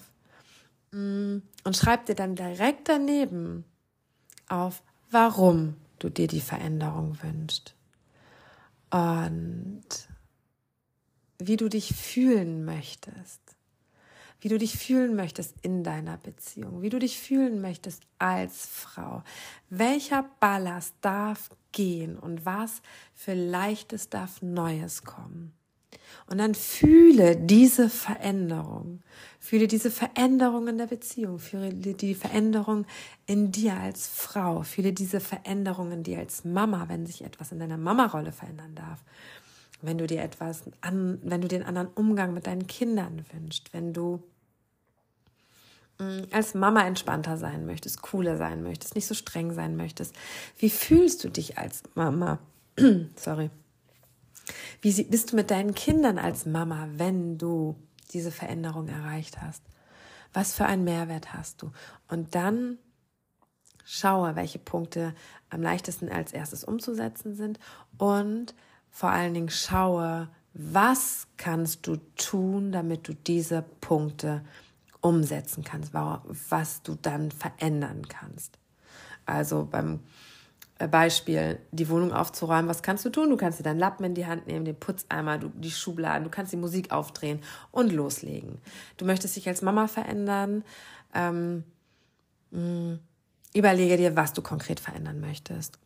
mm, 0.92 1.38
und 1.64 1.76
schreib 1.76 2.06
dir 2.06 2.14
dann 2.14 2.36
direkt 2.36 2.88
daneben 2.88 3.64
auf, 4.48 4.80
warum 5.10 5.74
du 6.04 6.11
dir 6.11 6.28
die 6.28 6.40
Veränderung 6.40 7.18
wünschst. 7.23 7.75
Und 8.90 9.84
wie 11.38 11.56
du 11.56 11.68
dich 11.68 11.94
fühlen 11.94 12.64
möchtest 12.64 13.40
wie 14.44 14.50
du 14.50 14.58
dich 14.58 14.76
fühlen 14.76 15.16
möchtest 15.16 15.54
in 15.62 15.82
deiner 15.84 16.18
Beziehung, 16.18 16.82
wie 16.82 16.90
du 16.90 16.99
dich 16.99 17.18
fühlen 17.18 17.62
möchtest 17.62 18.02
als 18.18 18.66
Frau. 18.66 19.23
Welcher 19.70 20.28
Ballast 20.38 20.94
darf 21.00 21.49
gehen 21.73 22.18
und 22.18 22.44
was 22.44 22.82
für 23.14 23.32
Leichtes 23.32 24.11
darf 24.11 24.42
Neues 24.42 25.02
kommen. 25.02 25.54
Und 26.26 26.38
dann 26.38 26.54
fühle 26.54 27.36
diese 27.36 27.88
Veränderung. 27.88 29.00
Fühle 29.40 29.68
diese 29.68 29.90
Veränderung 29.90 30.68
in 30.68 30.78
der 30.78 30.86
Beziehung. 30.86 31.38
Fühle 31.38 31.72
die 31.72 32.14
Veränderung 32.14 32.86
in 33.26 33.52
dir 33.52 33.74
als 33.74 34.08
Frau. 34.08 34.62
Fühle 34.62 34.92
diese 34.92 35.20
Veränderung 35.20 35.92
in 35.92 36.02
dir 36.02 36.18
als 36.18 36.44
Mama, 36.44 36.88
wenn 36.88 37.06
sich 37.06 37.24
etwas 37.24 37.52
in 37.52 37.58
deiner 37.58 37.78
Mama-Rolle 37.78 38.32
verändern 38.32 38.74
darf. 38.74 39.00
Wenn 39.82 39.98
du 39.98 40.06
dir 40.06 40.22
etwas 40.22 40.62
an, 40.80 41.18
wenn 41.22 41.42
du 41.42 41.48
den 41.48 41.62
anderen 41.62 41.88
Umgang 41.88 42.32
mit 42.32 42.46
deinen 42.46 42.66
Kindern 42.66 43.24
wünschst, 43.32 43.72
wenn 43.74 43.92
du 43.92 44.22
Mm, 45.98 46.22
als 46.32 46.54
Mama 46.54 46.86
entspannter 46.86 47.36
sein 47.36 47.66
möchtest, 47.66 48.02
cooler 48.02 48.36
sein 48.36 48.62
möchtest, 48.62 48.94
nicht 48.94 49.06
so 49.06 49.14
streng 49.14 49.52
sein 49.52 49.76
möchtest. 49.76 50.14
Wie 50.58 50.70
fühlst 50.70 51.22
du 51.24 51.28
dich 51.28 51.58
als 51.58 51.82
Mama? 51.94 52.38
Sorry. 53.16 53.50
Wie 54.80 55.02
bist 55.04 55.32
du 55.32 55.36
mit 55.36 55.50
deinen 55.50 55.74
Kindern 55.74 56.18
als 56.18 56.46
Mama, 56.46 56.88
wenn 56.92 57.38
du 57.38 57.76
diese 58.12 58.30
Veränderung 58.30 58.88
erreicht 58.88 59.40
hast? 59.40 59.62
Was 60.32 60.54
für 60.54 60.66
einen 60.66 60.84
Mehrwert 60.84 61.32
hast 61.32 61.62
du? 61.62 61.70
Und 62.08 62.34
dann 62.34 62.78
schaue, 63.84 64.36
welche 64.36 64.58
Punkte 64.58 65.14
am 65.50 65.62
leichtesten 65.62 66.08
als 66.08 66.32
erstes 66.32 66.64
umzusetzen 66.64 67.34
sind 67.34 67.58
und 67.98 68.54
vor 68.90 69.10
allen 69.10 69.34
Dingen 69.34 69.50
schaue, 69.50 70.28
was 70.52 71.26
kannst 71.36 71.86
du 71.86 71.96
tun, 72.16 72.72
damit 72.72 73.08
du 73.08 73.14
diese 73.14 73.62
Punkte 73.80 74.44
umsetzen 75.00 75.64
kannst, 75.64 75.92
was 75.92 76.82
du 76.82 76.94
dann 76.94 77.30
verändern 77.30 78.08
kannst. 78.08 78.58
Also 79.26 79.66
beim 79.70 80.00
Beispiel, 80.78 81.61
die 81.71 81.88
Wohnung 81.88 82.12
aufzuräumen, 82.12 82.69
was 82.69 82.83
kannst 82.83 83.04
du 83.04 83.11
tun? 83.11 83.31
Du 83.31 83.37
kannst 83.37 83.61
dir 83.61 83.62
deinen 83.62 83.78
Lappen 83.78 84.04
in 84.04 84.14
die 84.14 84.26
Hand 84.26 84.47
nehmen, 84.47 84.64
den 84.64 84.78
Putzeimer, 84.78 85.38
du, 85.38 85.49
die 85.49 85.71
Schubladen, 85.71 86.25
du 86.25 86.31
kannst 86.31 86.52
die 86.52 86.57
Musik 86.57 86.90
aufdrehen 86.90 87.40
und 87.71 87.93
loslegen. 87.93 88.59
Du 88.97 89.04
möchtest 89.04 89.37
dich 89.37 89.47
als 89.49 89.62
Mama 89.62 89.87
verändern. 89.87 90.64
Ähm, 91.14 91.62
mh, 92.50 92.99
überlege 93.54 93.97
dir, 93.97 94.16
was 94.16 94.33
du 94.33 94.43
konkret 94.43 94.81
verändern 94.81 95.21
möchtest. 95.21 95.78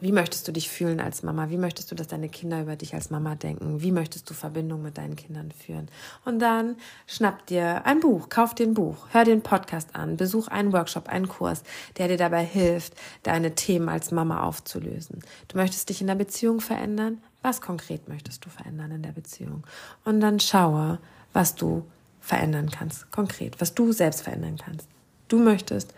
Wie 0.00 0.12
möchtest 0.12 0.48
du 0.48 0.52
dich 0.52 0.70
fühlen 0.70 1.00
als 1.00 1.22
Mama? 1.22 1.50
Wie 1.50 1.58
möchtest 1.58 1.90
du, 1.90 1.94
dass 1.94 2.08
deine 2.08 2.30
Kinder 2.30 2.62
über 2.62 2.76
dich 2.76 2.94
als 2.94 3.10
Mama 3.10 3.34
denken? 3.34 3.82
Wie 3.82 3.92
möchtest 3.92 4.28
du 4.30 4.34
Verbindung 4.34 4.80
mit 4.80 4.96
deinen 4.96 5.16
Kindern 5.16 5.50
führen? 5.50 5.88
Und 6.24 6.38
dann 6.38 6.76
schnapp 7.06 7.46
dir 7.46 7.84
ein 7.84 8.00
Buch, 8.00 8.30
kauf 8.30 8.54
dir 8.54 8.66
ein 8.66 8.72
Buch, 8.72 9.08
hör 9.10 9.24
dir 9.24 9.32
einen 9.32 9.42
Podcast 9.42 9.94
an, 9.94 10.16
besuch 10.16 10.48
einen 10.48 10.72
Workshop, 10.72 11.10
einen 11.10 11.28
Kurs, 11.28 11.62
der 11.98 12.08
dir 12.08 12.16
dabei 12.16 12.42
hilft, 12.42 12.94
deine 13.22 13.54
Themen 13.54 13.90
als 13.90 14.10
Mama 14.12 14.42
aufzulösen. 14.42 15.20
Du 15.48 15.58
möchtest 15.58 15.90
dich 15.90 16.00
in 16.00 16.06
der 16.06 16.14
Beziehung 16.14 16.62
verändern? 16.62 17.18
Was 17.42 17.60
konkret 17.60 18.08
möchtest 18.08 18.46
du 18.46 18.48
verändern 18.48 18.92
in 18.92 19.02
der 19.02 19.12
Beziehung? 19.12 19.64
Und 20.04 20.20
dann 20.20 20.40
schaue, 20.40 21.00
was 21.34 21.54
du 21.54 21.84
verändern 22.20 22.70
kannst, 22.70 23.10
konkret, 23.10 23.60
was 23.60 23.74
du 23.74 23.92
selbst 23.92 24.22
verändern 24.22 24.56
kannst. 24.56 24.88
Du 25.28 25.38
möchtest 25.38 25.92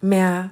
mehr 0.00 0.50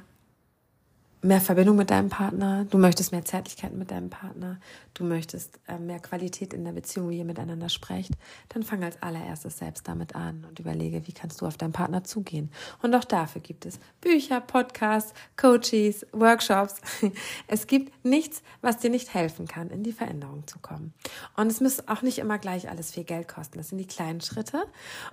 mehr 1.23 1.41
Verbindung 1.41 1.77
mit 1.77 1.91
deinem 1.91 2.09
Partner, 2.09 2.65
du 2.65 2.79
möchtest 2.79 3.13
mehr 3.13 3.25
Zärtlichkeit 3.25 3.75
mit 3.75 3.91
deinem 3.91 4.11
Partner, 4.11 4.59
du 4.95 5.05
möchtest 5.05 5.59
äh, 5.67 5.79
mehr 5.79 5.99
Qualität 5.99 6.53
in 6.53 6.65
der 6.65 6.73
Beziehung, 6.73 7.11
wie 7.11 7.19
ihr 7.19 7.25
miteinander 7.25 7.69
sprecht, 7.69 8.13
dann 8.51 8.63
fang 8.63 8.85
als 8.85 9.03
allererstes 9.03 9.59
selbst 9.59 9.89
damit 9.89 10.15
an 10.15 10.45
und 10.49 10.59
überlege, 10.61 11.07
wie 11.07 11.13
kannst 11.13 11.41
du 11.41 11.47
auf 11.47 11.57
deinen 11.57 11.73
Partner 11.73 12.05
zugehen. 12.05 12.51
Und 12.83 12.95
auch 12.95 13.05
dafür 13.05 13.41
gibt 13.41 13.67
es 13.67 13.81
Bücher, 14.01 14.41
Podcasts, 14.41 15.13
Coaches, 15.37 16.07
Workshops. 16.13 16.77
Es 17.47 17.67
gibt 17.67 18.05
nichts, 18.05 18.43
was 18.61 18.79
dir 18.79 18.91
nicht 18.91 19.15
helfen 19.15 19.47
kann, 19.47 19.71
in 19.71 19.83
die 19.83 19.93
Veränderung 19.93 20.47
zu 20.47 20.59
kommen. 20.59 20.93
Und 21.37 21.49
es 21.49 21.61
muss 21.61 21.89
auch 21.89 22.03
nicht 22.03 22.19
immer 22.19 22.39
gleich 22.39 22.69
alles 22.69 22.91
viel 22.91 23.05
Geld 23.05 23.29
kosten. 23.29 23.59
Das 23.59 23.69
sind 23.69 23.79
die 23.79 23.87
kleinen 23.87 24.21
Schritte. 24.21 24.65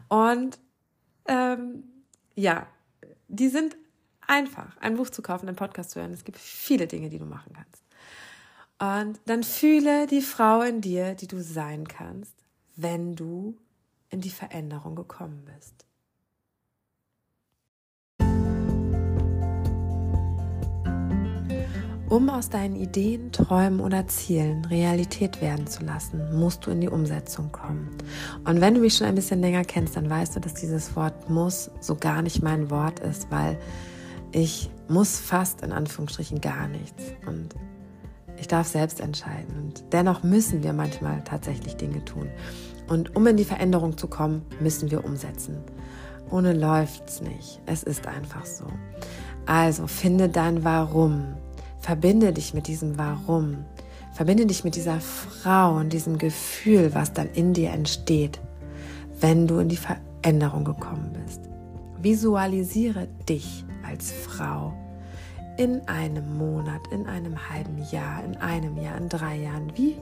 Und 0.09 0.59
ähm, 1.27 1.83
ja, 2.35 2.67
die 3.27 3.49
sind 3.49 3.75
einfach 4.27 4.77
ein 4.79 4.95
Buch 4.95 5.09
zu 5.09 5.21
kaufen, 5.21 5.47
einen 5.47 5.57
Podcast 5.57 5.91
zu 5.91 5.99
hören. 5.99 6.13
Es 6.13 6.23
gibt 6.23 6.37
viele 6.37 6.87
Dinge, 6.87 7.09
die 7.09 7.19
du 7.19 7.25
machen 7.25 7.53
kannst. 7.53 7.83
Und 8.77 9.19
dann 9.25 9.43
fühle 9.43 10.05
die 10.07 10.21
Frau 10.21 10.61
in 10.61 10.81
dir, 10.81 11.15
die 11.15 11.27
du 11.27 11.41
sein 11.41 11.87
kannst, 11.87 12.33
wenn 12.75 13.15
du 13.15 13.57
in 14.09 14.21
die 14.21 14.29
Veränderung 14.29 14.95
gekommen 14.95 15.47
bist. 15.55 15.85
Um 22.07 22.29
aus 22.29 22.49
deinen 22.49 22.75
Ideen, 22.75 23.31
Träumen 23.31 23.79
oder 23.79 24.07
Zielen 24.07 24.63
Realität 24.65 25.41
werden 25.41 25.65
zu 25.65 25.83
lassen, 25.83 26.37
musst 26.37 26.65
du 26.65 26.71
in 26.71 26.79
die 26.79 26.87
Umsetzung 26.87 27.51
kommen. 27.51 27.89
Und 28.45 28.61
wenn 28.61 28.75
du 28.75 28.79
mich 28.79 28.95
schon 28.95 29.07
ein 29.07 29.15
bisschen 29.15 29.41
länger 29.41 29.63
kennst, 29.63 29.97
dann 29.97 30.09
weißt 30.09 30.35
du, 30.35 30.39
dass 30.39 30.53
dieses 30.53 30.95
Wort 30.95 31.29
muss 31.29 31.71
so 31.79 31.95
gar 31.95 32.21
nicht 32.21 32.43
mein 32.43 32.69
Wort 32.69 32.99
ist, 32.99 33.31
weil 33.31 33.59
ich 34.35 34.69
muss 34.89 35.17
fast 35.17 35.61
in 35.61 35.71
Anführungsstrichen 35.71 36.41
gar 36.41 36.67
nichts 36.67 37.03
und 37.25 37.55
ich 38.35 38.49
darf 38.49 38.67
selbst 38.67 38.99
entscheiden. 38.99 39.55
Und 39.55 39.93
dennoch 39.93 40.23
müssen 40.23 40.61
wir 40.61 40.73
manchmal 40.73 41.23
tatsächlich 41.23 41.77
Dinge 41.77 42.03
tun. 42.03 42.27
Und 42.89 43.15
um 43.15 43.25
in 43.27 43.37
die 43.37 43.45
Veränderung 43.45 43.97
zu 43.97 44.07
kommen, 44.07 44.41
müssen 44.59 44.91
wir 44.91 45.05
umsetzen. 45.05 45.59
Ohne 46.29 46.51
läuft's 46.51 47.21
nicht. 47.21 47.61
Es 47.65 47.83
ist 47.83 48.07
einfach 48.07 48.45
so. 48.45 48.65
Also 49.45 49.87
finde 49.87 50.27
dein 50.27 50.65
Warum. 50.65 51.35
Verbinde 51.79 52.33
dich 52.33 52.53
mit 52.53 52.67
diesem 52.67 52.97
Warum. 52.97 53.63
Verbinde 54.11 54.45
dich 54.45 54.65
mit 54.65 54.75
dieser 54.75 54.99
Frau 54.99 55.77
und 55.77 55.93
diesem 55.93 56.17
Gefühl, 56.17 56.93
was 56.93 57.13
dann 57.13 57.29
in 57.31 57.53
dir 57.53 57.69
entsteht, 57.69 58.41
wenn 59.21 59.47
du 59.47 59.59
in 59.59 59.69
die 59.69 59.77
Veränderung 59.77 60.65
gekommen 60.65 61.15
bist. 61.25 61.39
Visualisiere 62.01 63.07
dich 63.29 63.63
als 63.87 64.11
Frau 64.11 64.73
in 65.57 65.87
einem 65.87 66.37
Monat, 66.37 66.81
in 66.91 67.07
einem 67.07 67.49
halben 67.49 67.77
Jahr, 67.91 68.23
in 68.23 68.37
einem 68.37 68.77
Jahr, 68.77 68.97
in 68.97 69.09
drei 69.09 69.37
Jahren. 69.37 69.71
Wie 69.75 69.95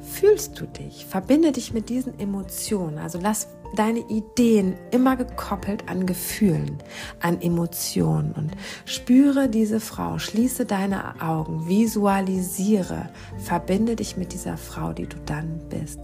fühlst 0.00 0.60
du 0.60 0.66
dich? 0.66 1.06
Verbinde 1.06 1.52
dich 1.52 1.72
mit 1.72 1.88
diesen 1.88 2.18
Emotionen. 2.18 2.98
Also 2.98 3.18
lass 3.20 3.48
deine 3.74 4.00
Ideen 4.00 4.74
immer 4.92 5.16
gekoppelt 5.16 5.88
an 5.88 6.06
Gefühlen, 6.06 6.78
an 7.20 7.40
Emotionen 7.40 8.32
und 8.32 8.52
spüre 8.84 9.48
diese 9.48 9.80
Frau, 9.80 10.18
schließe 10.18 10.66
deine 10.66 11.20
Augen, 11.20 11.68
visualisiere, 11.68 13.08
verbinde 13.38 13.96
dich 13.96 14.16
mit 14.16 14.32
dieser 14.32 14.56
Frau, 14.56 14.92
die 14.92 15.06
du 15.06 15.16
dann 15.26 15.60
bist. 15.68 15.98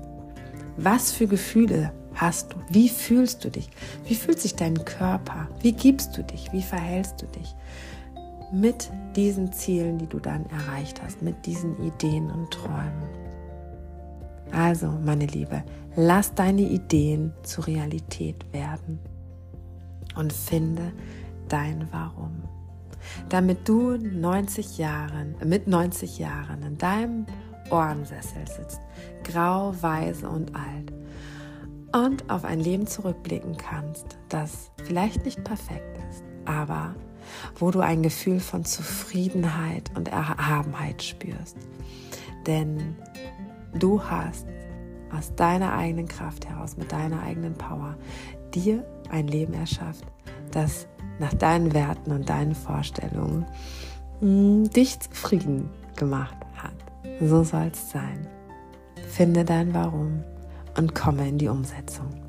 Was 0.76 1.12
für 1.12 1.28
Gefühle 1.28 1.92
hast 2.14 2.52
du? 2.52 2.56
Wie 2.68 2.88
fühlst 2.88 3.44
du 3.44 3.50
dich? 3.50 3.68
Wie 4.06 4.14
fühlt 4.14 4.40
sich 4.40 4.54
dein 4.54 4.84
Körper? 4.84 5.48
Wie 5.60 5.72
gibst 5.72 6.16
du 6.16 6.22
dich? 6.22 6.52
Wie 6.52 6.62
verhältst 6.62 7.22
du 7.22 7.26
dich? 7.26 7.54
Mit 8.52 8.90
diesen 9.16 9.52
Zielen, 9.52 9.98
die 9.98 10.06
du 10.06 10.18
dann 10.18 10.46
erreicht 10.46 11.02
hast, 11.02 11.22
mit 11.22 11.46
diesen 11.46 11.82
Ideen 11.82 12.30
und 12.30 12.50
Träumen. 12.50 13.08
Also, 14.52 14.88
meine 15.04 15.26
Liebe, 15.26 15.64
lass 15.96 16.34
deine 16.34 16.62
Ideen 16.62 17.32
zur 17.42 17.66
Realität 17.66 18.52
werden 18.52 18.98
und 20.14 20.32
finde 20.32 20.92
dein 21.48 21.88
Warum. 21.90 22.42
Damit 23.30 23.68
du 23.68 23.96
90 23.96 24.78
Jahren, 24.78 25.34
mit 25.44 25.66
90 25.66 26.18
Jahren 26.18 26.62
in 26.62 26.76
deinem 26.76 27.26
Ohrensessel 27.70 28.46
sitzt, 28.46 28.80
grau, 29.24 29.74
weise 29.80 30.28
und 30.28 30.54
alt 30.54 30.92
und 31.92 32.30
auf 32.30 32.44
ein 32.44 32.60
Leben 32.60 32.86
zurückblicken 32.86 33.56
kannst, 33.56 34.18
das 34.28 34.70
vielleicht 34.84 35.24
nicht 35.24 35.44
perfekt 35.44 35.98
ist, 36.10 36.22
aber 36.44 36.94
wo 37.58 37.70
du 37.70 37.80
ein 37.80 38.02
Gefühl 38.02 38.40
von 38.40 38.64
Zufriedenheit 38.64 39.90
und 39.94 40.08
Erhabenheit 40.08 41.02
spürst. 41.02 41.56
Denn 42.46 42.96
Du 43.74 44.02
hast 44.02 44.46
aus 45.16 45.34
deiner 45.34 45.72
eigenen 45.74 46.06
Kraft 46.06 46.48
heraus, 46.48 46.76
mit 46.76 46.92
deiner 46.92 47.22
eigenen 47.22 47.54
Power, 47.54 47.96
dir 48.54 48.84
ein 49.10 49.28
Leben 49.28 49.54
erschafft, 49.54 50.04
das 50.50 50.86
nach 51.18 51.32
deinen 51.34 51.72
Werten 51.72 52.12
und 52.12 52.28
deinen 52.28 52.54
Vorstellungen 52.54 53.46
hm, 54.20 54.68
dich 54.70 55.00
zufrieden 55.00 55.70
gemacht 55.96 56.36
hat. 56.56 56.74
So 57.20 57.44
soll 57.44 57.70
es 57.72 57.90
sein. 57.90 58.26
Finde 59.08 59.44
dein 59.44 59.72
Warum 59.72 60.22
und 60.76 60.94
komme 60.94 61.28
in 61.28 61.38
die 61.38 61.48
Umsetzung. 61.48 62.22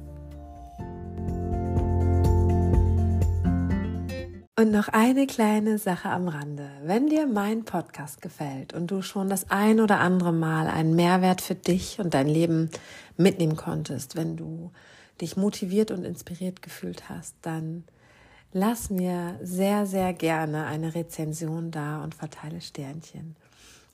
Und 4.56 4.72
noch 4.72 4.88
eine 4.90 5.26
kleine 5.26 5.80
Sache 5.80 6.10
am 6.10 6.28
Rande. 6.28 6.70
Wenn 6.84 7.08
dir 7.08 7.26
mein 7.26 7.66
Podcast 7.66 8.22
gefällt 8.22 8.74
und 8.74 8.92
du 8.92 9.02
schon 9.02 9.28
das 9.28 9.50
ein 9.50 9.82
oder 9.82 10.00
andere 10.00 10.32
Mal 10.32 10.68
einen 10.68 10.96
Mehrwert 10.96 11.42
für 11.42 11.56
dich 11.56 12.00
und 12.00 12.14
dein 12.14 12.28
Leben 12.28 12.70
mitnehmen 13.18 13.56
konntest, 13.56 14.16
wenn 14.16 14.38
du 14.38 14.72
dich 15.20 15.38
motiviert 15.38 15.90
und 15.90 16.06
inspiriert 16.06 16.62
gefühlt 16.62 17.10
hast, 17.10 17.36
dann 17.42 17.84
lass 18.52 18.90
mir 18.90 19.40
sehr, 19.42 19.86
sehr 19.86 20.14
gerne 20.14 20.66
eine 20.66 20.94
Rezension 20.94 21.72
da 21.72 22.04
und 22.04 22.14
verteile 22.14 22.62
Sternchen. 22.62 23.36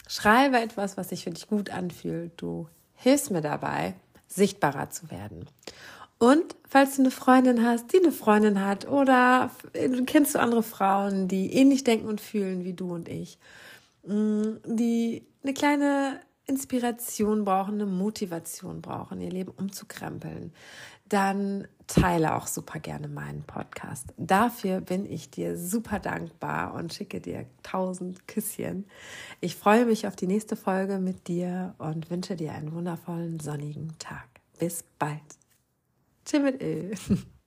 Schreibe 0.07 0.59
etwas, 0.59 0.97
was 0.97 1.09
sich 1.09 1.23
für 1.23 1.31
dich 1.31 1.47
gut 1.47 1.69
anfühlt. 1.69 2.33
Du 2.35 2.67
hilfst 2.95 3.31
mir 3.31 3.41
dabei, 3.41 3.95
sichtbarer 4.29 4.89
zu 4.89 5.11
werden. 5.11 5.45
Und 6.17 6.55
falls 6.67 6.97
du 6.97 7.03
eine 7.03 7.11
Freundin 7.11 7.65
hast, 7.65 7.93
die 7.93 7.99
eine 7.99 8.11
Freundin 8.11 8.63
hat 8.63 8.87
oder 8.87 9.51
kennst 10.05 10.35
du 10.35 10.39
andere 10.39 10.63
Frauen, 10.63 11.27
die 11.27 11.53
ähnlich 11.53 11.83
denken 11.83 12.07
und 12.07 12.21
fühlen 12.21 12.63
wie 12.65 12.73
du 12.73 12.93
und 12.93 13.07
ich, 13.07 13.37
mm, 14.05 14.55
die 14.65 15.25
eine 15.43 15.53
kleine 15.53 16.19
Inspiration 16.45 17.45
brauchen, 17.45 17.75
eine 17.75 17.85
Motivation 17.85 18.81
brauchen, 18.81 19.21
ihr 19.21 19.29
Leben 19.29 19.51
umzukrempeln, 19.55 20.51
dann 21.09 21.67
teile 21.87 22.35
auch 22.35 22.47
super 22.47 22.79
gerne 22.79 23.07
meinen 23.07 23.43
Podcast. 23.43 24.13
Dafür 24.17 24.79
bin 24.79 25.05
ich 25.11 25.29
dir 25.31 25.57
super 25.57 25.99
dankbar 25.99 26.75
und 26.75 26.93
schicke 26.93 27.19
dir 27.19 27.45
tausend 27.63 28.27
Küsschen. 28.27 28.85
Ich 29.41 29.55
freue 29.55 29.85
mich 29.85 30.07
auf 30.07 30.15
die 30.15 30.27
nächste 30.27 30.55
Folge 30.55 30.99
mit 30.99 31.27
dir 31.27 31.73
und 31.79 32.09
wünsche 32.11 32.35
dir 32.35 32.53
einen 32.53 32.73
wundervollen 32.73 33.39
sonnigen 33.39 33.97
Tag. 33.97 34.27
Bis 34.59 34.83
bald. 34.99 35.19
Tschüss 36.25 36.41
mit 36.41 36.61
Ö. 36.61 36.93